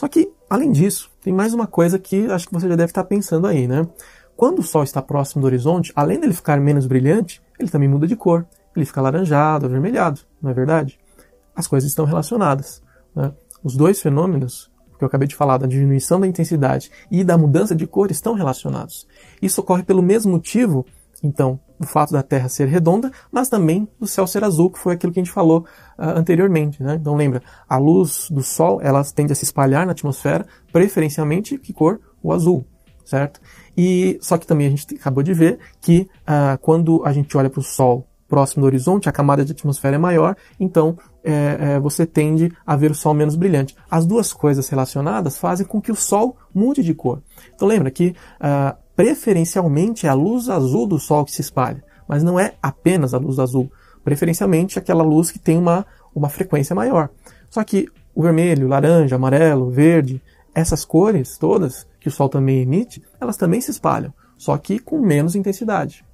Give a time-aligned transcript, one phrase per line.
[0.00, 3.04] Só que, além disso, tem mais uma coisa que acho que você já deve estar
[3.04, 3.86] pensando aí, né?
[4.34, 8.06] Quando o Sol está próximo do horizonte, além dele ficar menos brilhante, ele também muda
[8.06, 8.46] de cor.
[8.74, 10.98] Ele fica alaranjado, avermelhado, não é verdade?
[11.54, 12.82] As coisas estão relacionadas.
[13.14, 13.30] Né?
[13.62, 17.74] Os dois fenômenos que eu acabei de falar, da diminuição da intensidade e da mudança
[17.74, 19.06] de cor, estão relacionados.
[19.42, 20.86] Isso ocorre pelo mesmo motivo,
[21.22, 24.94] então, do fato da Terra ser redonda, mas também do céu ser azul, que foi
[24.94, 25.60] aquilo que a gente falou
[25.98, 26.82] uh, anteriormente.
[26.82, 26.96] Né?
[27.00, 31.72] Então lembra, a luz do Sol ela tende a se espalhar na atmosfera, preferencialmente que
[31.72, 32.00] cor?
[32.22, 32.66] O azul,
[33.04, 33.40] certo?
[33.76, 37.48] E só que também a gente acabou de ver que uh, quando a gente olha
[37.48, 41.80] para o Sol próximo do horizonte, a camada de atmosfera é maior, então é, é,
[41.80, 43.74] você tende a ver o Sol menos brilhante.
[43.90, 47.22] As duas coisas relacionadas fazem com que o Sol mude de cor.
[47.52, 52.22] Então lembra que uh, preferencialmente é a luz azul do Sol que se espalha, mas
[52.22, 53.70] não é apenas a luz azul.
[54.04, 57.10] Preferencialmente aquela luz que tem uma, uma frequência maior.
[57.48, 60.20] Só que o vermelho, laranja, amarelo, verde,
[60.54, 65.00] essas cores todas que o Sol também emite, elas também se espalham, só que com
[65.00, 66.04] menos intensidade.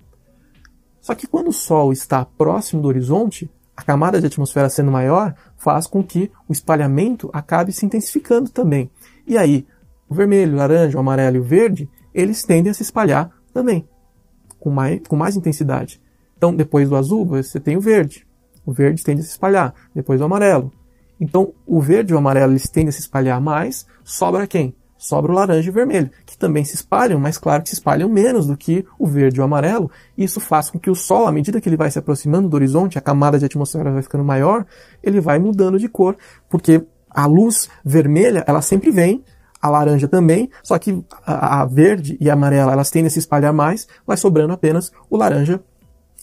[1.01, 5.35] Só que quando o Sol está próximo do horizonte, a camada de atmosfera sendo maior
[5.57, 8.91] faz com que o espalhamento acabe se intensificando também.
[9.27, 9.67] E aí,
[10.09, 13.87] o vermelho, o laranja, o amarelo e o verde, eles tendem a se espalhar também,
[14.59, 16.01] com mais, com mais intensidade.
[16.37, 18.27] Então, depois do azul, você tem o verde.
[18.65, 20.73] O verde tende a se espalhar, depois o amarelo.
[21.21, 24.75] Então, o verde e o amarelo eles tendem a se espalhar mais, sobra quem?
[24.99, 28.09] Sobra o laranja e o vermelho, que também se espalham, mas claro que se espalham
[28.09, 29.91] menos do que o verde e o amarelo.
[30.17, 32.97] Isso faz com que o Sol, à medida que ele vai se aproximando do horizonte,
[32.97, 34.65] a camada de atmosfera vai ficando maior,
[35.03, 36.17] ele vai mudando de cor,
[36.49, 39.23] porque a luz vermelha, ela sempre vem,
[39.61, 43.53] a laranja também, só que a, verde e a amarela, elas tendem a se espalhar
[43.53, 45.61] mais, vai sobrando apenas o laranja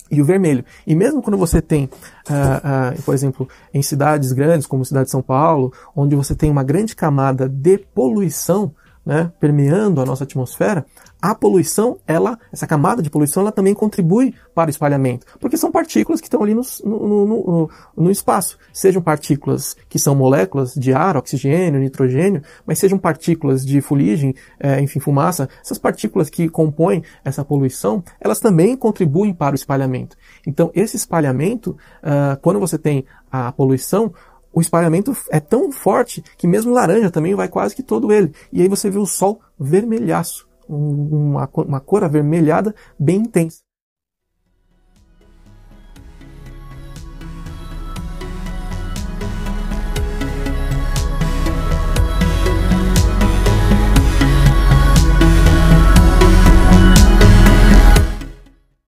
[0.10, 0.64] e o vermelho.
[0.86, 5.06] E mesmo quando você tem, uh, uh, por exemplo, em cidades grandes, como a cidade
[5.06, 8.74] de São Paulo, onde você tem uma grande camada de poluição,
[9.06, 10.86] né, permeando a nossa atmosfera,
[11.22, 15.72] a poluição, ela, essa camada de poluição, ela também contribui para o espalhamento, porque são
[15.72, 20.94] partículas que estão ali no, no, no, no, espaço, sejam partículas que são moléculas de
[20.94, 27.04] ar, oxigênio, nitrogênio, mas sejam partículas de fuligem, é, enfim, fumaça, essas partículas que compõem
[27.24, 30.18] essa poluição, elas também contribuem para o espalhamento.
[30.46, 34.14] Então, esse espalhamento, uh, quando você tem a poluição,
[34.54, 38.32] o espalhamento é tão forte que mesmo laranja também vai quase que todo ele.
[38.52, 43.62] E aí você vê o sol vermelhaço, uma, uma cor avermelhada bem intensa.